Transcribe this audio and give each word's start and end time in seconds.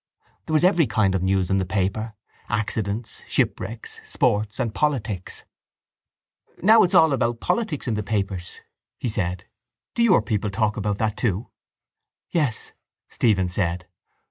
There 0.47 0.53
was 0.55 0.63
every 0.63 0.87
kind 0.87 1.13
of 1.13 1.21
news 1.21 1.51
in 1.51 1.59
the 1.59 1.63
paper: 1.65 2.15
accidents, 2.49 3.21
shipwrecks, 3.27 4.01
sports 4.03 4.59
and 4.59 4.73
politics. 4.73 5.43
—Now 6.57 6.81
it 6.81 6.87
is 6.87 6.95
all 6.95 7.13
about 7.13 7.39
politics 7.39 7.87
in 7.87 7.93
the 7.93 8.01
papers, 8.01 8.61
he 8.97 9.09
said. 9.09 9.45
Do 9.93 10.01
your 10.01 10.23
people 10.23 10.49
talk 10.49 10.75
about 10.75 10.97
that 10.97 11.17
too? 11.17 11.51
—Yes, 12.31 12.71
Stephen 13.09 13.47
said. 13.47 13.85